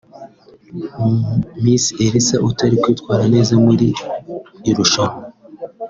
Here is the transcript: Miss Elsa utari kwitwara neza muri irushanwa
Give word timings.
Miss 1.63 1.83
Elsa 2.05 2.37
utari 2.49 2.75
kwitwara 2.81 3.23
neza 3.33 3.53
muri 3.65 3.87
irushanwa 4.69 5.21